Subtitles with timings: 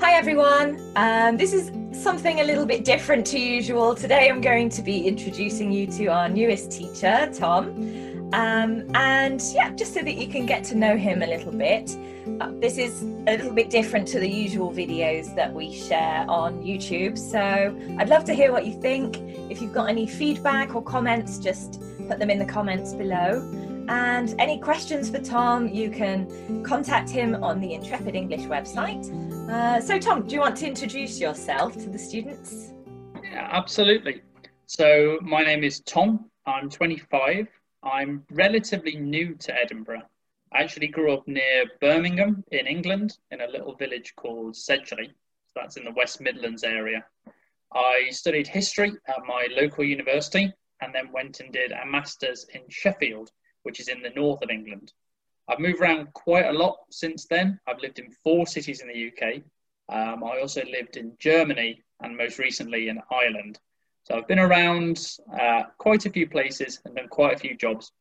[0.00, 0.80] Hi everyone.
[0.96, 3.94] Um, this is something a little bit different to usual.
[3.94, 7.66] Today I'm going to be introducing you to our newest teacher, Tom.
[8.32, 11.94] Um, and yeah, just so that you can get to know him a little bit.
[12.40, 16.62] Uh, this is a little bit different to the usual videos that we share on
[16.62, 17.18] YouTube.
[17.18, 19.18] So I'd love to hear what you think.
[19.50, 21.78] If you've got any feedback or comments, just
[22.08, 23.42] put them in the comments below.
[23.90, 29.04] And any questions for Tom, you can contact him on the Intrepid English website.
[29.50, 32.70] Uh, so, Tom, do you want to introduce yourself to the students?
[33.20, 34.22] Yeah, absolutely.
[34.66, 36.30] So, my name is Tom.
[36.46, 37.48] I'm 25.
[37.82, 40.02] I'm relatively new to Edinburgh.
[40.52, 45.10] I actually grew up near Birmingham in England in a little village called Sedgley.
[45.56, 47.04] That's in the West Midlands area.
[47.74, 52.62] I studied history at my local university and then went and did a master's in
[52.68, 54.92] Sheffield, which is in the north of England.
[55.48, 57.58] I've moved around quite a lot since then.
[57.66, 59.42] I've lived in four cities in the UK.
[59.88, 63.58] Um, I also lived in Germany and most recently in Ireland.
[64.04, 65.06] So I've been around
[65.38, 67.92] uh, quite a few places and done quite a few jobs.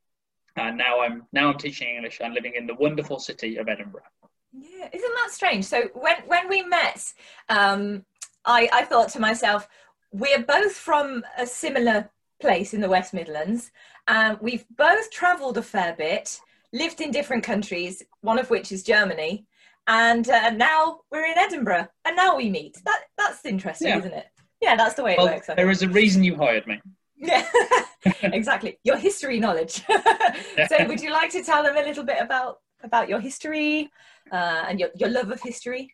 [0.56, 4.04] And now I'm now I'm teaching English and living in the wonderful city of Edinburgh.
[4.52, 5.66] Yeah, isn't that strange?
[5.66, 7.14] So when when we met,
[7.50, 8.06] um,
[8.46, 9.68] I I thought to myself,
[10.12, 12.10] we're both from a similar
[12.42, 13.72] place in the West Midlands,
[14.10, 16.40] and we've both travelled a fair bit
[16.74, 19.46] lived in different countries, one of which is Germany,
[19.88, 22.78] and uh, now we're in Edinburgh, and now we meet.
[22.86, 24.00] That that's interesting, yeah.
[24.00, 24.26] isn't it?
[24.62, 25.48] Yeah, that's the way well, it works.
[25.48, 26.82] There is a reason you hired me.
[27.16, 27.48] Yeah,
[28.24, 28.78] exactly.
[28.84, 29.84] Your history knowledge.
[30.70, 33.90] so, would you like to tell them a little bit about about your history
[34.32, 35.94] uh, and your your love of history?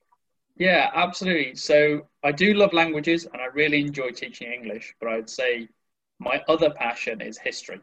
[0.57, 1.55] Yeah, absolutely.
[1.55, 4.95] So, I do love languages, and I really enjoy teaching English.
[4.99, 5.67] But I'd say
[6.19, 7.81] my other passion is history.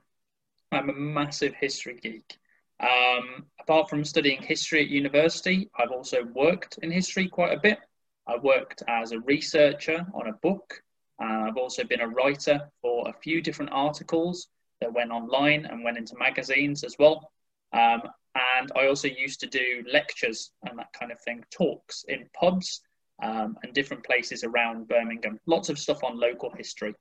[0.73, 2.39] I'm a massive history geek.
[2.81, 7.79] Um, apart from studying history at university, I've also worked in history quite a bit.
[8.27, 10.83] I worked as a researcher on a book.
[11.23, 14.49] Uh, I've also been a writer for a few different articles
[14.81, 17.31] that went online and went into magazines as well.
[17.73, 18.03] Um,
[18.35, 22.81] and I also used to do lectures and that kind of thing, talks in pubs
[23.23, 25.39] um, and different places around Birmingham.
[25.47, 26.95] Lots of stuff on local history.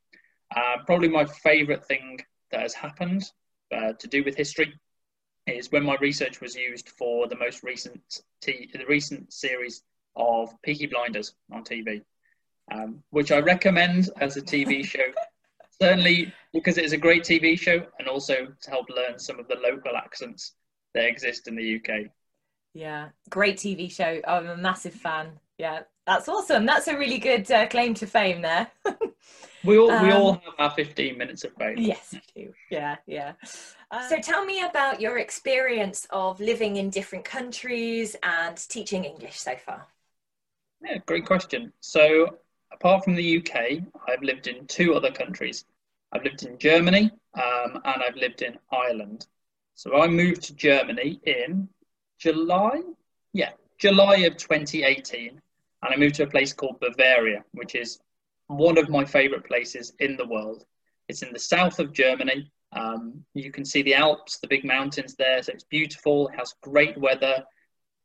[0.55, 2.19] Uh, probably my favourite thing
[2.51, 3.23] that has happened
[3.71, 4.73] uh, to do with history
[5.47, 9.83] is when my research was used for the most recent t- the recent series
[10.15, 12.01] of Peaky Blinders on TV,
[12.71, 15.11] um, which I recommend as a TV show.
[15.81, 19.47] Certainly because it is a great TV show, and also to help learn some of
[19.47, 20.53] the local accents
[20.93, 22.11] that exist in the UK.
[22.73, 24.21] Yeah, great TV show.
[24.27, 25.39] I'm a massive fan.
[25.57, 26.65] Yeah, that's awesome.
[26.65, 28.67] That's a really good uh, claim to fame there.
[29.63, 31.77] we all um, we all have our 15 minutes of fame.
[31.77, 32.53] Yes, we do.
[32.69, 33.33] Yeah, yeah.
[33.91, 39.39] Um, so tell me about your experience of living in different countries and teaching English
[39.39, 39.87] so far.
[40.83, 41.71] Yeah, great question.
[41.79, 42.37] So
[42.71, 45.65] apart from the UK, I've lived in two other countries.
[46.11, 49.27] I've lived in Germany um, and I've lived in Ireland.
[49.75, 51.69] So I moved to Germany in
[52.19, 52.81] July,
[53.33, 55.29] yeah, July of 2018,
[55.83, 57.99] and I moved to a place called Bavaria, which is
[58.57, 60.65] one of my favourite places in the world.
[61.07, 62.51] It's in the south of Germany.
[62.73, 66.29] Um, you can see the Alps, the big mountains there, so it's beautiful.
[66.29, 67.43] It has great weather,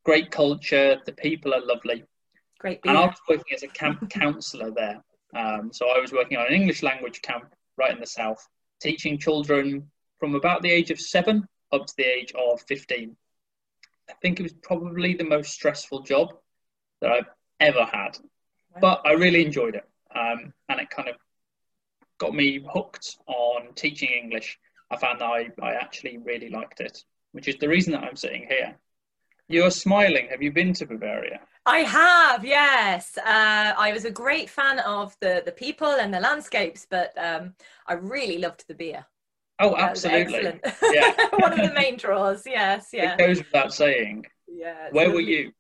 [0.04, 1.00] great culture.
[1.04, 2.04] The people are lovely.
[2.58, 2.82] Great.
[2.82, 2.90] Beer.
[2.90, 5.02] And I was working as a camp counsellor there.
[5.34, 8.44] Um, so I was working on an English language camp right in the south,
[8.80, 13.14] teaching children from about the age of seven up to the age of 15.
[14.08, 16.34] I think it was probably the most stressful job
[17.00, 17.30] that I've
[17.60, 18.18] ever had,
[18.80, 19.84] but I really enjoyed it.
[20.16, 21.16] Um, and it kind of
[22.19, 24.59] got me hooked on teaching English.
[24.91, 28.16] I found that I, I actually really liked it, which is the reason that I'm
[28.16, 28.76] sitting here.
[29.49, 30.28] You're smiling.
[30.31, 31.41] Have you been to Bavaria?
[31.66, 33.19] I have, yes.
[33.19, 37.55] Uh, I was a great fan of the, the people and the landscapes, but um,
[37.87, 39.05] I really loved the beer.
[39.59, 40.60] Oh, absolutely.
[40.93, 41.15] Yeah.
[41.38, 43.15] One of the main draws, yes, yeah.
[43.15, 44.26] It goes without saying.
[44.47, 44.88] Yeah.
[44.91, 45.53] Where were you?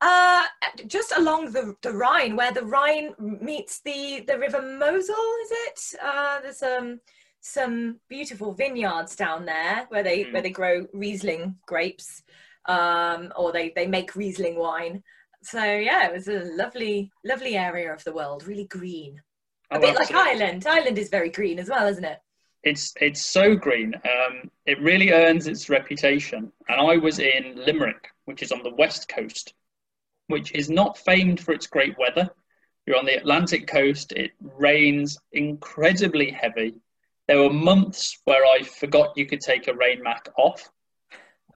[0.00, 0.44] Uh,
[0.86, 6.00] just along the, the Rhine, where the Rhine meets the, the River Mosel, is it?
[6.02, 7.00] Uh, there's um,
[7.40, 10.32] some beautiful vineyards down there where they mm.
[10.32, 12.22] where they grow Riesling grapes,
[12.66, 15.02] um, or they, they make Riesling wine.
[15.42, 19.20] So yeah, it was a lovely lovely area of the world, really green.
[19.70, 20.16] A oh, bit absolutely.
[20.16, 20.66] like Ireland.
[20.66, 22.18] Ireland is very green as well, isn't it?
[22.62, 23.94] It's it's so green.
[23.94, 26.52] Um, it really earns its reputation.
[26.68, 29.54] And I was in Limerick, which is on the west coast,
[30.30, 32.30] which is not famed for its great weather.
[32.86, 36.74] You're on the Atlantic coast, it rains incredibly heavy.
[37.28, 40.68] There were months where I forgot you could take a rain mac off.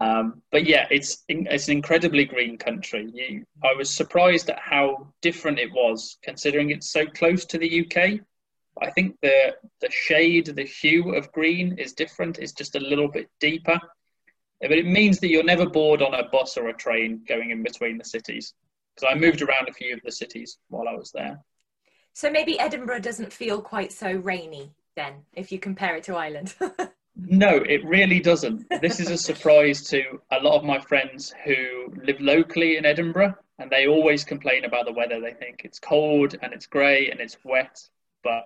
[0.00, 3.08] Um, but yeah, it's it's an incredibly green country.
[3.12, 7.80] You, I was surprised at how different it was, considering it's so close to the
[7.80, 8.20] UK.
[8.82, 12.38] I think the the shade, the hue of green is different.
[12.38, 13.80] It's just a little bit deeper,
[14.60, 17.62] but it means that you're never bored on a bus or a train going in
[17.62, 18.54] between the cities.
[18.94, 21.40] Because I moved around a few of the cities while I was there.
[22.12, 26.54] So maybe Edinburgh doesn't feel quite so rainy then, if you compare it to Ireland.
[27.16, 28.66] no, it really doesn't.
[28.80, 33.34] This is a surprise to a lot of my friends who live locally in Edinburgh,
[33.58, 35.20] and they always complain about the weather.
[35.20, 37.80] They think it's cold and it's grey and it's wet,
[38.22, 38.44] but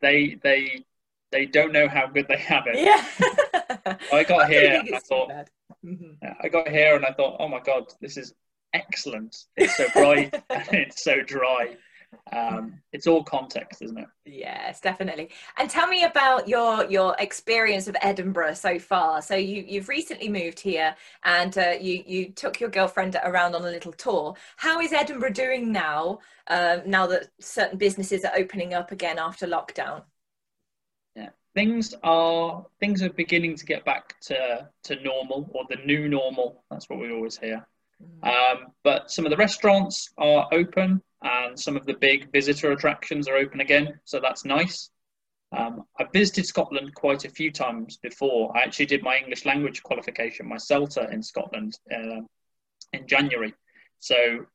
[0.00, 0.84] they they
[1.32, 2.78] they don't know how good they have it.
[2.78, 3.96] Yeah.
[4.12, 5.30] I got I here and I thought
[5.84, 6.26] mm-hmm.
[6.40, 8.34] I got here and I thought, oh my god, this is
[8.74, 9.44] excellent.
[9.56, 11.76] It's so bright and it's so dry.
[12.32, 14.06] Um, it's all context isn't it?
[14.24, 15.30] Yes definitely.
[15.58, 19.22] And tell me about your your experience of edinburgh so far.
[19.22, 20.94] So you you've recently moved here
[21.24, 24.34] and uh, you you took your girlfriend around on a little tour.
[24.56, 29.46] How is edinburgh doing now um, now that certain businesses are opening up again after
[29.46, 30.02] lockdown?
[31.16, 31.30] Yeah.
[31.54, 36.64] Things are things are beginning to get back to to normal or the new normal.
[36.70, 37.66] That's what we always hear.
[38.22, 43.28] Um, but some of the restaurants are open and some of the big visitor attractions
[43.28, 44.90] are open again, so that's nice.
[45.56, 48.56] Um, I've visited Scotland quite a few times before.
[48.56, 52.20] I actually did my English language qualification, my CELTA, in Scotland uh,
[52.92, 53.54] in January.
[54.00, 54.46] So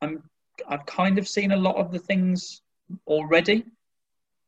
[0.00, 0.22] I'm,
[0.68, 2.62] I've kind of seen a lot of the things
[3.06, 3.64] already.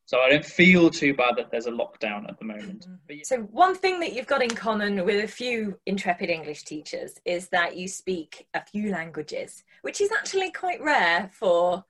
[0.04, 2.86] So I don't feel too bad that there's a lockdown at the moment.
[2.86, 2.94] Mm-hmm.
[3.08, 3.22] Yeah.
[3.24, 7.48] So one thing that you've got in common with a few intrepid English teachers is
[7.48, 11.84] that you speak a few languages, which is actually quite rare for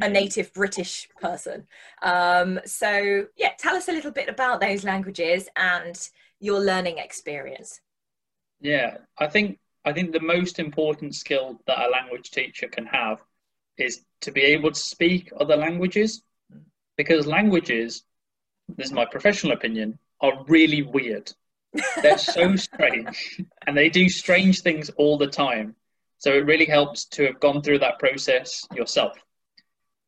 [0.00, 0.12] a mm-hmm.
[0.12, 1.66] native British person.
[2.02, 6.08] Um, so yeah, tell us a little bit about those languages and
[6.40, 7.80] your learning experience.
[8.60, 13.22] Yeah, I think I think the most important skill that a language teacher can have
[13.78, 16.22] is to be able to speak other languages
[16.96, 18.02] because languages,
[18.76, 21.32] this is my professional opinion, are really weird.
[22.02, 25.74] They're so strange and they do strange things all the time.
[26.18, 29.18] So it really helps to have gone through that process yourself.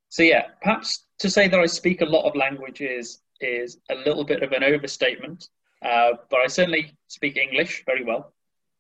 [0.09, 4.25] So, yeah, perhaps to say that I speak a lot of languages is a little
[4.25, 5.49] bit of an overstatement,
[5.85, 8.33] uh, but I certainly speak English very well.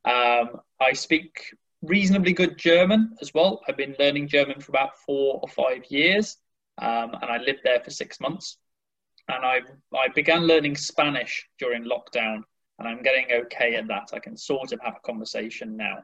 [0.06, 3.60] Um, I speak reasonably good German as well.
[3.69, 6.38] I've been learning German for about four or five years
[6.78, 8.58] um, and I lived there for six months.
[9.30, 9.60] And I
[9.94, 12.42] I began learning Spanish during lockdown,
[12.78, 14.10] and I'm getting okay at that.
[14.14, 15.98] I can sort of have a conversation now.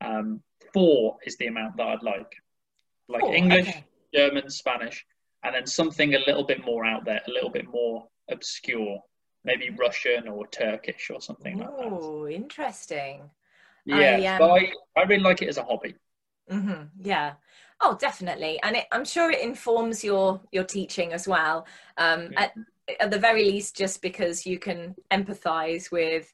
[0.00, 0.42] Um,
[0.72, 2.32] four is the amount that I'd like,
[3.08, 3.84] like English, okay.
[4.14, 5.04] German, Spanish,
[5.44, 9.00] and then something a little bit more out there, a little bit more obscure,
[9.44, 11.88] maybe Russian or Turkish or something Ooh, like that.
[11.90, 13.30] Oh, interesting.
[13.84, 14.38] Yeah, I, um...
[14.38, 15.94] but I, I really like it as a hobby.
[16.50, 16.84] Mm-hmm.
[17.00, 17.34] Yeah.
[17.84, 21.66] Oh, definitely, and it, I'm sure it informs your your teaching as well.
[21.98, 22.42] Um, yeah.
[22.42, 22.52] at,
[23.00, 26.32] at the very least, just because you can empathise with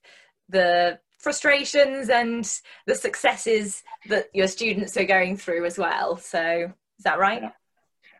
[0.51, 2.45] the frustrations and
[2.87, 6.17] the successes that your students are going through as well.
[6.19, 7.43] So, is that right?
[7.43, 7.51] Yeah.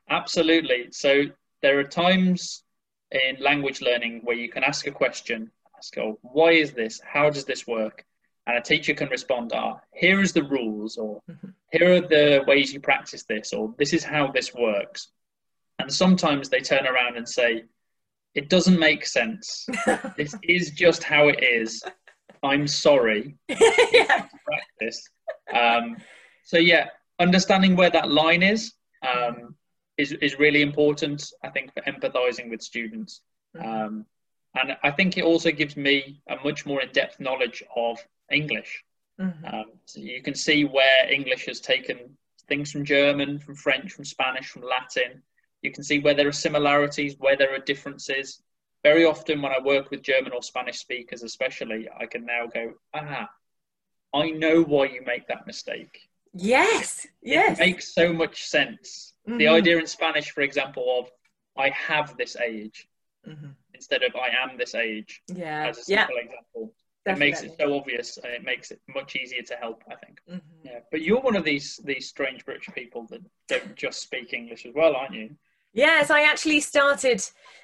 [0.09, 0.89] Absolutely.
[0.91, 1.25] So,
[1.61, 2.65] there are times
[3.11, 7.01] in language learning where you can ask a question, ask, "Oh, why is this?
[7.05, 8.07] How does this work?"
[8.49, 12.45] And a teacher can respond, "Ah, here is the rules," or mm-hmm here are the
[12.47, 15.09] ways you practice this, or this is how this works.
[15.79, 17.65] And sometimes they turn around and say,
[18.35, 19.67] it doesn't make sense.
[20.17, 21.83] this is just how it is.
[22.43, 23.37] I'm sorry.
[23.49, 24.27] yeah.
[24.45, 25.09] Practice.
[25.53, 25.97] Um,
[26.45, 26.87] so yeah,
[27.19, 28.73] understanding where that line is
[29.07, 29.55] um,
[29.97, 31.31] is is really important.
[31.43, 33.23] I think for empathizing with students,
[33.57, 33.69] mm-hmm.
[33.69, 34.07] um,
[34.55, 37.99] and I think it also gives me a much more in-depth knowledge of
[38.31, 38.85] English.
[39.21, 39.45] Mm-hmm.
[39.45, 42.17] Um, so you can see where English has taken
[42.49, 45.23] things from German, from French, from Spanish, from Latin.
[45.63, 48.43] You can see where there are similarities, where there are differences.
[48.83, 52.75] Very often, when I work with German or Spanish speakers, especially, I can now go,
[52.95, 53.29] ah,
[54.15, 56.09] I know why you make that mistake.
[56.33, 57.59] Yes, yes.
[57.59, 59.15] It makes so much sense.
[59.29, 59.39] Mm-hmm.
[59.39, 61.11] The idea in Spanish, for example, of
[61.57, 62.89] I have this age
[63.29, 63.49] mm-hmm.
[63.79, 65.23] Instead of I am this age.
[65.29, 65.69] Yeah.
[65.69, 66.23] As a simple yeah.
[66.23, 66.75] example.
[67.05, 67.29] Definitely.
[67.29, 69.83] It makes it so obvious, and it makes it much easier to help.
[69.91, 70.19] I think.
[70.29, 70.67] Mm-hmm.
[70.67, 74.67] Yeah, but you're one of these these strange British people that don't just speak English
[74.67, 75.31] as well, aren't you?
[75.73, 77.23] Yes, I actually started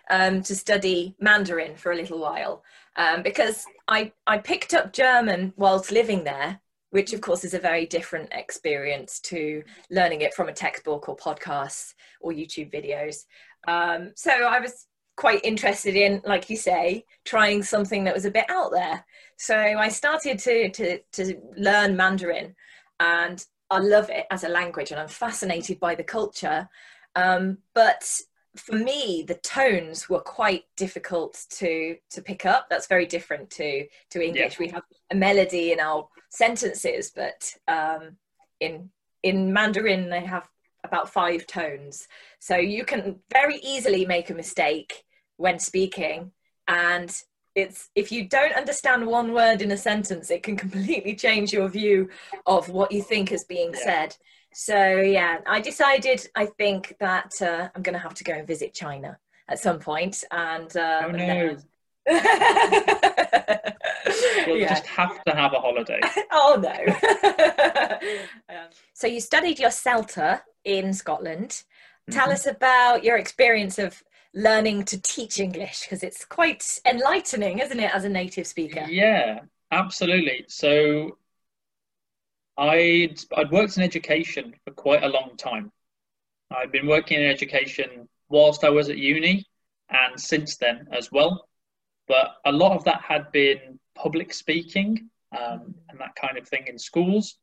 [0.09, 2.63] um, to study Mandarin for a little while
[2.97, 7.59] um, because I I picked up German whilst living there, which of course is a
[7.59, 13.25] very different experience to learning it from a textbook or podcasts or YouTube videos.
[13.67, 18.31] Um, so I was quite interested in, like you say, trying something that was a
[18.31, 19.05] bit out there.
[19.37, 22.55] So I started to to to learn Mandarin,
[23.01, 26.69] and I love it as a language, and I'm fascinated by the culture.
[27.17, 28.21] Um, but
[28.57, 32.69] for me, the tones were quite difficult to to pick up.
[32.69, 34.55] That's very different to to English.
[34.55, 34.67] Yeah.
[34.67, 38.17] We have a melody in our sentences, but um,
[38.61, 38.91] in
[39.23, 40.49] in Mandarin they have
[40.85, 42.07] about five tones.
[42.39, 45.05] So you can very easily make a mistake
[45.37, 46.33] when speaking,
[46.69, 47.15] and
[47.55, 51.69] it's if you don't understand one word in a sentence, it can completely change your
[51.69, 52.09] view
[52.47, 53.85] of what you think is being yeah.
[53.85, 54.17] said.
[54.53, 56.29] So yeah, I decided.
[56.37, 59.81] I think that uh, I'm going to have to go and visit China at some
[59.81, 61.57] point, and uh, oh no.
[64.47, 64.69] You'll yeah.
[64.69, 66.01] just have to have a holiday.
[66.33, 68.09] oh no.
[68.55, 71.63] um, so you studied your CELTA in Scotland.
[72.11, 72.33] Tell mm-hmm.
[72.33, 74.03] us about your experience of
[74.35, 78.85] learning to teach English because it's quite enlightening, isn't it, as a native speaker?
[78.89, 80.45] Yeah, absolutely.
[80.49, 81.19] So
[82.57, 85.73] I'd I'd worked in education for quite a long time.
[86.51, 89.47] I'd been working in education whilst I was at uni
[89.91, 91.49] and since then as well.
[92.07, 96.67] But a lot of that had been public speaking um, and that kind of thing
[96.67, 97.37] in schools.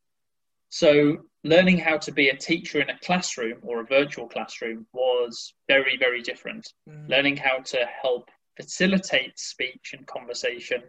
[0.69, 5.53] So learning how to be a teacher in a classroom or a virtual classroom was
[5.67, 6.71] very, very different.
[6.87, 7.09] Mm.
[7.09, 10.83] Learning how to help facilitate speech and conversation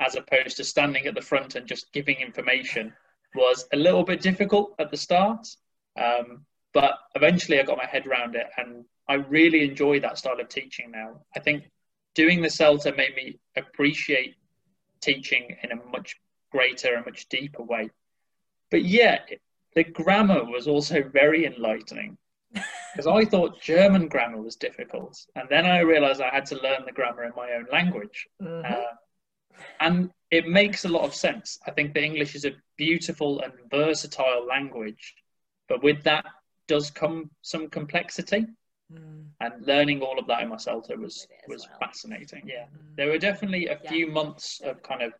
[0.00, 2.92] as opposed to standing at the front and just giving information
[3.34, 5.46] was a little bit difficult at the start,
[6.00, 10.40] um, but eventually I got my head around it, and I really enjoy that style
[10.40, 11.20] of teaching now.
[11.36, 11.64] I think
[12.14, 14.36] doing the CELTA made me appreciate
[15.00, 16.16] teaching in a much
[16.50, 17.90] greater and much deeper way.
[18.70, 19.20] But yeah,
[19.74, 22.18] the grammar was also very enlightening
[22.52, 26.84] because I thought German grammar was difficult, and then I realised I had to learn
[26.84, 28.26] the grammar in my own language.
[28.42, 28.72] Mm-hmm.
[28.72, 31.58] Uh, and it makes a lot of sense.
[31.66, 35.14] I think that English is a beautiful and versatile language,
[35.68, 36.24] but with that
[36.66, 38.46] does come some complexity.
[38.92, 39.26] Mm.
[39.40, 41.78] And learning all of that in my CELTA was was well.
[41.80, 42.42] fascinating.
[42.46, 42.96] Yeah, mm.
[42.96, 43.90] there were definitely a yeah.
[43.90, 45.12] few months of kind of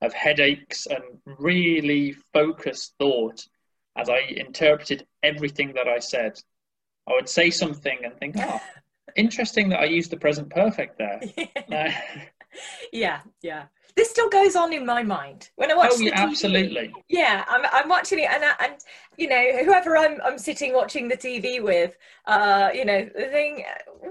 [0.00, 1.02] of headaches and
[1.38, 3.46] really focused thought
[3.96, 6.38] as I interpreted everything that I said.
[7.08, 8.60] I would say something and think, oh,
[9.16, 11.20] interesting that I used the present perfect there.
[11.72, 11.90] Uh,
[12.92, 13.64] yeah, yeah.
[13.94, 15.92] This still goes on in my mind when I watch.
[15.94, 16.94] Oh, yeah, absolutely.
[17.08, 18.74] Yeah, I'm, I'm watching it, and I, and
[19.16, 21.96] you know, whoever I'm I'm sitting watching the TV with,
[22.26, 23.64] uh, you know, the thing,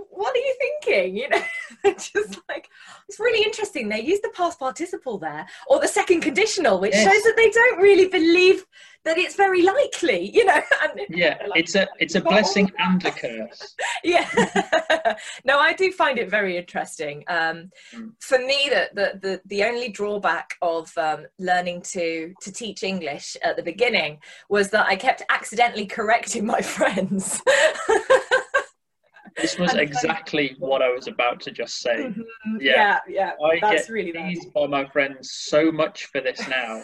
[0.10, 1.18] what are you thinking?
[1.18, 1.42] You know,
[1.98, 2.70] just like
[3.08, 3.90] it's really interesting.
[3.90, 7.04] They use the past participle there, or the second conditional, which yes.
[7.04, 8.66] shows that they don't really believe
[9.04, 10.62] that it's very likely, you know.
[10.82, 13.76] And, yeah, it's a it's a blessing and a curse.
[14.04, 14.28] yeah,
[15.46, 17.24] no, I do find it very interesting.
[17.28, 18.12] Um, mm.
[18.20, 23.38] For me, the, the the the only drawback of um, learning to to teach English
[23.44, 27.44] at the beginning was that I kept accidentally correcting my friends.
[29.38, 31.98] this was exactly what I was about to just say.
[31.98, 32.58] Mm-hmm.
[32.60, 34.52] Yeah, yeah, yeah, I That's get really teased nice.
[34.54, 36.82] by my friends so much for this now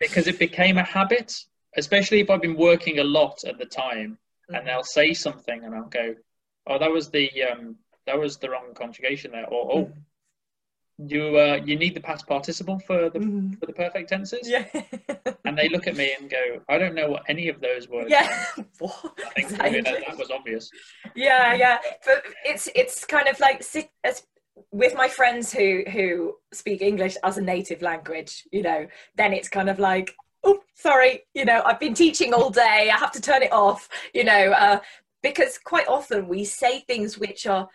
[0.00, 1.44] because it became a habit,
[1.76, 4.54] especially if I've been working a lot at the time, mm-hmm.
[4.54, 6.14] and they'll say something, and I'll go,
[6.66, 7.76] "Oh, that was the um,
[8.06, 10.00] that was the wrong conjugation there," or "Oh." Mm-hmm.
[11.06, 13.54] You uh, you need the past participle for the mm-hmm.
[13.54, 14.46] for the perfect tenses.
[14.46, 14.66] Yeah.
[15.46, 18.10] and they look at me and go, "I don't know what any of those words."
[18.10, 18.28] Yeah.
[18.58, 19.80] I think exactly.
[19.80, 20.70] that, that was obvious.
[21.14, 21.78] Yeah, yeah.
[22.04, 23.62] But it's it's kind of like
[24.70, 28.86] with my friends who who speak English as a native language, you know,
[29.16, 30.14] then it's kind of like,
[30.44, 33.88] oh, sorry, you know, I've been teaching all day, I have to turn it off,
[34.14, 34.80] you know, uh,
[35.22, 37.68] because quite often we say things which are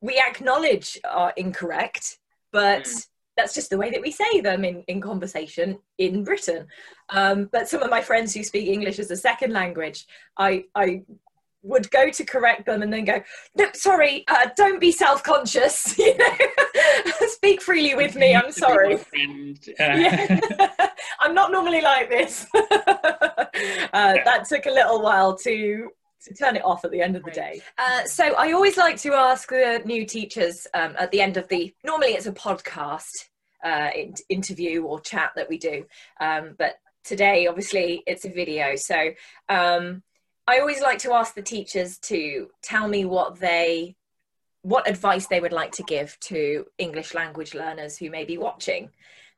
[0.00, 2.18] we acknowledge are incorrect,
[2.52, 3.06] but mm.
[3.36, 6.66] that's just the way that we say them in, in conversation in Britain.
[7.10, 10.06] Um, but some of my friends who speak English as a second language,
[10.36, 11.02] I, I
[11.62, 13.22] would go to correct them and then go,
[13.56, 15.98] no, sorry, uh, don't be self-conscious.
[16.00, 16.36] You know,
[17.28, 18.34] speak freely with me.
[18.34, 18.98] I'm sorry.
[19.78, 20.40] yeah.
[21.20, 22.46] I'm not normally like this.
[22.54, 22.68] uh,
[23.92, 25.90] that took a little while to
[26.22, 27.60] to turn it off at the end of the day.
[27.78, 31.48] Uh, so I always like to ask the new teachers um, at the end of
[31.48, 31.74] the.
[31.84, 33.28] Normally, it's a podcast
[33.64, 33.90] uh,
[34.28, 35.84] interview or chat that we do,
[36.20, 38.76] um, but today, obviously, it's a video.
[38.76, 39.10] So
[39.48, 40.02] um,
[40.50, 43.94] I always like to ask the teachers to tell me what they
[44.62, 48.90] what advice they would like to give to English language learners who may be watching.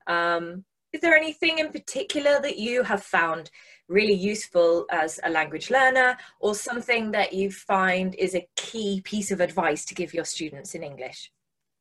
[0.07, 3.51] Um, is there anything in particular that you have found
[3.89, 9.31] really useful as a language learner or something that you find is a key piece
[9.31, 11.31] of advice to give your students in English?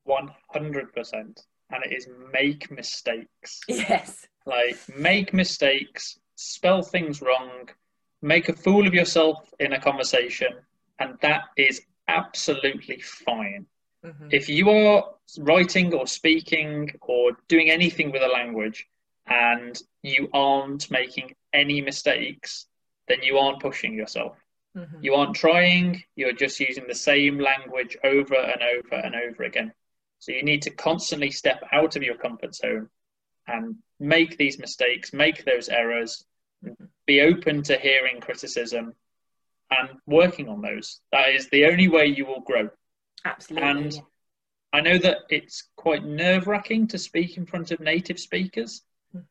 [0.08, 1.14] 100%.
[1.14, 3.62] And it is make mistakes.
[3.70, 4.28] Yes.
[4.46, 7.70] Like, make mistakes, spell things wrong,
[8.22, 10.54] make a fool of yourself in a conversation,
[11.00, 13.66] and that is absolutely fine.
[14.06, 14.28] Mm-hmm.
[14.32, 15.06] If you are
[15.40, 18.88] writing or speaking or doing anything with a language
[19.28, 22.66] and you aren't making any mistakes,
[23.08, 24.38] then you aren't pushing yourself.
[24.76, 25.04] Mm-hmm.
[25.04, 29.74] You aren't trying, you're just using the same language over and over and over again.
[30.20, 32.90] So you need to constantly step out of your comfort zone
[33.48, 36.26] and make these mistakes, make those errors.
[37.06, 38.94] Be open to hearing criticism
[39.72, 41.00] and working on those.
[41.12, 42.70] That is the only way you will grow.
[43.26, 43.70] Absolutely.
[43.70, 44.02] And
[44.74, 48.84] I know that it's quite nerve wracking to speak in front of native speakers.
[49.12, 49.22] Hmm.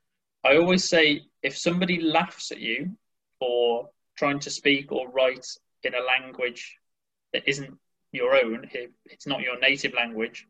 [0.45, 2.97] I always say if somebody laughs at you
[3.39, 5.47] for trying to speak or write
[5.83, 6.77] in a language
[7.33, 7.73] that isn't
[8.13, 10.47] your own, if it's not your native language,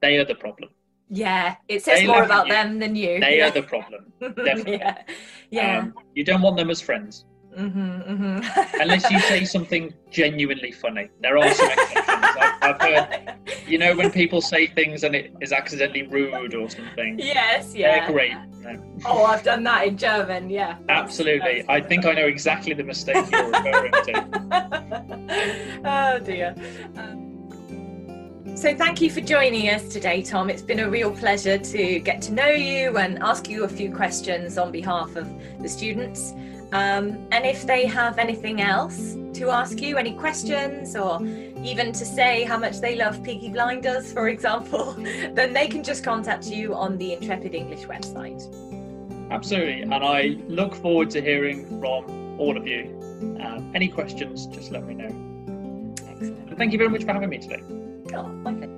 [0.00, 0.70] they are the problem.
[1.08, 3.20] Yeah, it says they more about them than you.
[3.20, 4.12] They are the problem.
[4.20, 4.78] Definitely.
[4.78, 5.02] yeah.
[5.50, 5.78] yeah.
[5.78, 7.24] Um, you don't want them as friends.
[7.56, 8.80] Mm-hmm, mm-hmm.
[8.80, 11.08] Unless you say something genuinely funny.
[11.20, 12.04] There are some exceptions.
[12.08, 13.34] I've, I've, heard,
[13.68, 17.18] you know, when people say things and it is accidentally rude or something.
[17.18, 18.00] Yes, yeah.
[18.00, 18.34] They're great.
[19.06, 20.78] Oh, I've done that in German, yeah.
[20.88, 21.62] Absolutely.
[21.62, 24.26] That's, I think I know exactly the mistake you're referring to.
[25.84, 26.54] oh, dear.
[26.96, 27.23] Um,
[28.54, 30.50] so, thank you for joining us today, Tom.
[30.50, 33.92] It's been a real pleasure to get to know you and ask you a few
[33.92, 35.28] questions on behalf of
[35.60, 36.32] the students.
[36.72, 41.20] Um, and if they have anything else to ask you, any questions, or
[41.62, 44.92] even to say how much they love Peaky Blinders, for example,
[45.32, 48.42] then they can just contact you on the Intrepid English website.
[49.30, 49.82] Absolutely.
[49.82, 53.00] And I look forward to hearing from all of you.
[53.42, 56.04] Um, any questions, just let me know.
[56.08, 56.58] Excellent.
[56.58, 57.62] thank you very much for having me today.
[58.12, 58.73] Oh, my pleasure.